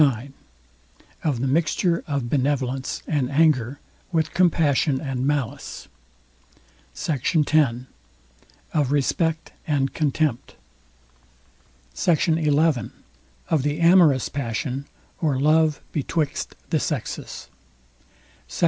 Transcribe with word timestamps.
IX 0.01 0.33
OF 1.23 1.41
THE 1.41 1.47
MIXTURE 1.47 2.03
OF 2.07 2.27
BENEVOLENCE 2.27 3.03
AND 3.07 3.29
ANGER 3.29 3.79
WITH 4.11 4.33
COMPASSION 4.33 4.99
AND 4.99 5.27
MALICE 5.27 5.89
SECT. 6.91 7.35
X 7.53 7.69
OF 8.73 8.91
RESPECT 8.91 9.51
AND 9.67 9.93
CONTEMPT 9.93 10.55
SECT. 11.93 12.21
XI 12.23 12.57
OF 13.49 13.61
THE 13.61 13.79
AMOROUS 13.79 14.29
PASSION, 14.29 14.87
OR 15.21 15.39
LOVE 15.39 15.79
BETWIXT 15.93 16.55
THE 16.71 16.79
SEXES 16.79 17.49
SECT. 18.47 18.59